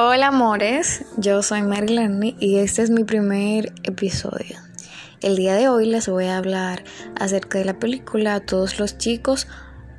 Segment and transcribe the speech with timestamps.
[0.00, 4.60] Hola amores, yo soy Marilyn y este es mi primer episodio.
[5.20, 6.84] El día de hoy les voy a hablar
[7.18, 9.48] acerca de la película todos los chicos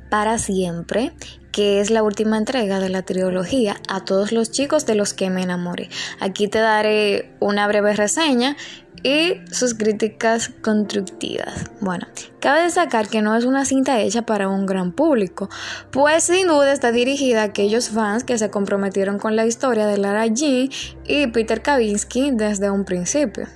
[0.08, 1.12] para siempre,
[1.52, 5.28] que es la última entrega de la trilogía A todos los chicos de los que
[5.28, 5.90] me enamoré.
[6.18, 8.56] Aquí te daré una breve reseña
[9.02, 11.64] y sus críticas constructivas.
[11.80, 12.06] Bueno,
[12.40, 15.48] cabe destacar que no es una cinta hecha para un gran público,
[15.90, 19.98] pues sin duda está dirigida a aquellos fans que se comprometieron con la historia de
[19.98, 20.68] Lara Jean
[21.06, 23.46] y Peter Kavinsky desde un principio.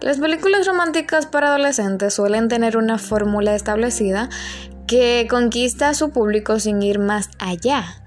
[0.00, 4.28] Las películas románticas para adolescentes suelen tener una fórmula establecida
[4.86, 8.02] que conquista a su público sin ir más allá.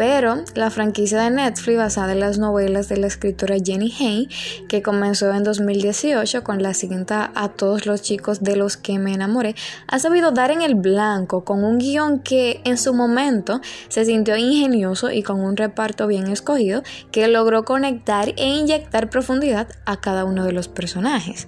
[0.00, 4.28] Pero la franquicia de Netflix basada en las novelas de la escritora Jenny Hay,
[4.66, 9.12] que comenzó en 2018 con la cinta A todos los chicos de los que me
[9.12, 9.54] enamoré,
[9.88, 14.38] ha sabido dar en el blanco con un guion que en su momento se sintió
[14.38, 20.24] ingenioso y con un reparto bien escogido que logró conectar e inyectar profundidad a cada
[20.24, 21.46] uno de los personajes.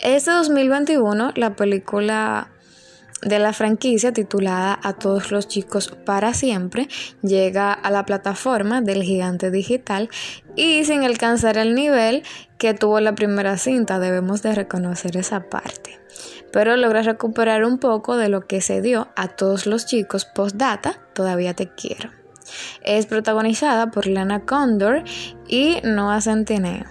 [0.00, 2.48] Este 2021 la película
[3.24, 6.88] de la franquicia titulada A todos los chicos para siempre
[7.22, 10.08] llega a la plataforma del gigante digital
[10.56, 12.22] y sin alcanzar el nivel
[12.58, 16.00] que tuvo la primera cinta, debemos de reconocer esa parte.
[16.52, 21.00] Pero logra recuperar un poco de lo que se dio a todos los chicos postdata,
[21.12, 22.10] todavía te quiero.
[22.82, 25.02] Es protagonizada por Lana Condor
[25.48, 26.84] y Noah Centineo.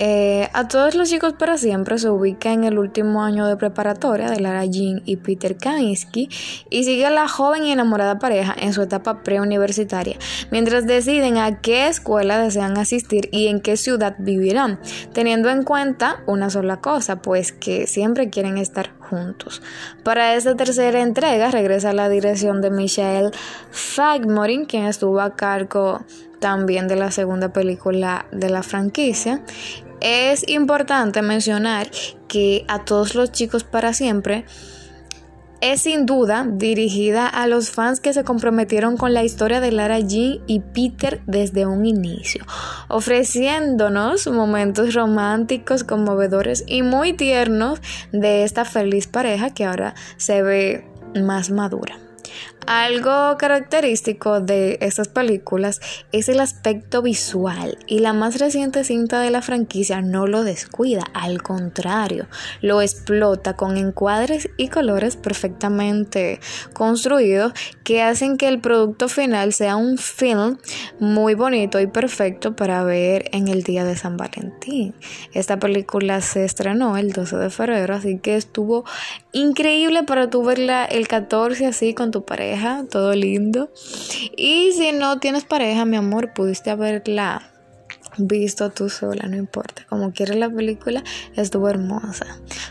[0.00, 4.30] Eh, a todos los chicos para siempre se ubica en el último año de preparatoria
[4.30, 6.28] de Lara Jean y Peter Kaminsky
[6.70, 10.16] y sigue a la joven y enamorada pareja en su etapa preuniversitaria,
[10.52, 14.78] mientras deciden a qué escuela desean asistir y en qué ciudad vivirán,
[15.12, 19.62] teniendo en cuenta una sola cosa, pues que siempre quieren estar juntos.
[20.04, 23.32] Para esta tercera entrega regresa la dirección de Michael
[23.72, 26.04] Fagmorin, quien estuvo a cargo
[26.38, 29.42] también de la segunda película de la franquicia
[30.00, 31.90] es importante mencionar
[32.28, 34.44] que a todos los chicos para siempre
[35.60, 39.98] es sin duda dirigida a los fans que se comprometieron con la historia de Lara
[39.98, 42.44] Jean y Peter desde un inicio,
[42.88, 47.80] ofreciéndonos momentos románticos, conmovedores y muy tiernos
[48.12, 52.07] de esta feliz pareja que ahora se ve más madura.
[52.66, 55.80] Algo característico de estas películas
[56.12, 61.04] es el aspecto visual y la más reciente cinta de la franquicia no lo descuida,
[61.14, 62.26] al contrario,
[62.60, 66.40] lo explota con encuadres y colores perfectamente
[66.74, 67.54] construidos
[67.84, 70.58] que hacen que el producto final sea un film
[71.00, 74.94] muy bonito y perfecto para ver en el día de San Valentín.
[75.32, 78.84] Esta película se estrenó el 12 de febrero, así que estuvo
[79.32, 83.70] increíble para tu verla el 14 así con tu pareja todo lindo.
[84.36, 87.50] Y si no tienes pareja, mi amor, pudiste haberla
[88.18, 89.86] visto tú sola, no importa.
[89.88, 91.02] Como quieres la película,
[91.36, 92.26] estuvo hermosa.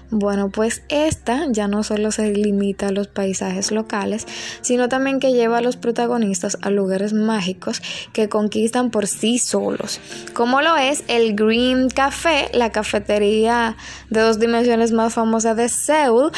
[0.09, 4.25] Bueno, pues esta ya no solo se limita a los paisajes locales,
[4.61, 7.81] sino también que lleva a los protagonistas a lugares mágicos
[8.13, 9.99] que conquistan por sí solos.
[10.33, 13.75] Como lo es el Green Café, la cafetería
[14.09, 16.31] de dos dimensiones más famosa de Seúl,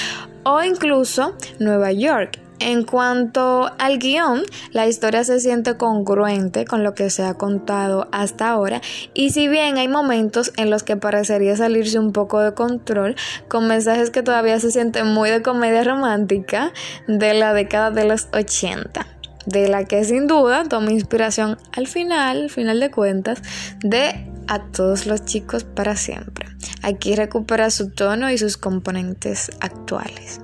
[0.43, 6.93] o incluso Nueva York en cuanto al guion, la historia se siente congruente con lo
[6.93, 8.81] que se ha contado hasta ahora
[9.13, 13.15] y si bien hay momentos en los que parecería salirse un poco de control
[13.47, 16.71] con mensajes que todavía se sienten muy de comedia romántica
[17.07, 19.07] de la década de los 80
[19.45, 23.41] de la que sin duda toma inspiración al final, al final de cuentas,
[23.79, 26.47] de a todos los chicos para siempre.
[26.81, 30.39] Aquí recupera su tono y sus componentes actuales.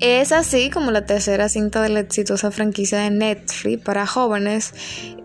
[0.00, 4.72] Es así como la tercera cinta de la exitosa franquicia de Netflix para jóvenes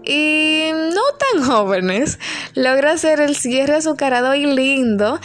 [0.04, 2.18] y no tan jóvenes
[2.56, 5.20] logra hacer el cierre azucarado y lindo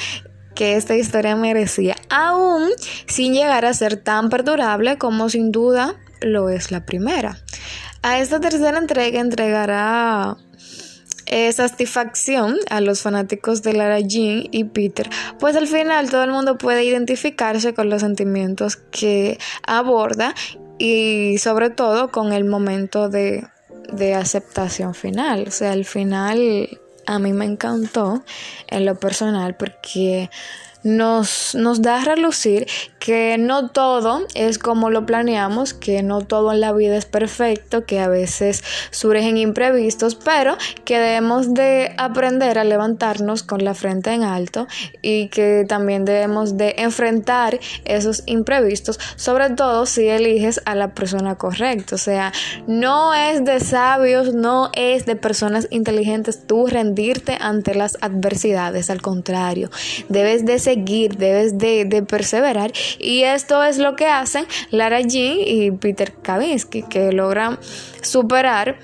[0.55, 2.69] que esta historia merecía, aún
[3.07, 7.39] sin llegar a ser tan perdurable como sin duda lo es la primera.
[8.03, 10.37] A esta tercera entrega entregará
[11.31, 15.09] eh, satisfacción a los fanáticos de Lara Jean y Peter,
[15.39, 20.35] pues al final todo el mundo puede identificarse con los sentimientos que aborda
[20.79, 23.47] y sobre todo con el momento de,
[23.93, 25.45] de aceptación final.
[25.49, 28.23] O sea, al final a mí me encantó
[28.69, 30.31] en lo personal porque
[30.89, 32.67] nos, nos da a relucir
[32.99, 37.85] que no todo es como lo planeamos, que no todo en la vida es perfecto,
[37.85, 44.13] que a veces surgen imprevistos, pero que debemos de aprender a levantarnos con la frente
[44.13, 44.67] en alto
[45.03, 51.37] y que también debemos de enfrentar esos imprevistos, sobre todo si eliges a la persona
[51.37, 51.95] correcta.
[51.95, 52.33] O sea,
[52.67, 59.03] no es de sabios, no es de personas inteligentes tú rendirte ante las adversidades, al
[59.03, 59.71] contrario,
[60.09, 65.71] debes de seguir, debes de, perseverar y esto es lo que hacen Lara Jean y
[65.71, 67.59] Peter Kavinsky, que logran
[68.03, 68.79] superar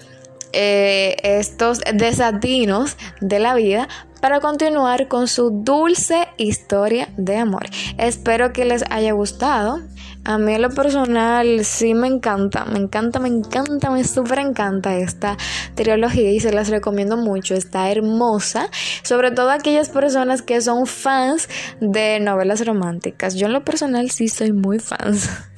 [0.52, 3.88] eh, estos desatinos de la vida
[4.20, 7.66] para continuar con su dulce historia de amor.
[7.98, 9.80] Espero que les haya gustado.
[10.26, 14.96] A mí en lo personal sí me encanta, me encanta, me encanta, me súper encanta
[14.96, 15.36] esta
[15.74, 18.70] trilogía y se las recomiendo mucho, está hermosa,
[19.02, 21.50] sobre todo aquellas personas que son fans
[21.80, 23.34] de novelas románticas.
[23.34, 25.28] Yo en lo personal sí soy muy fans.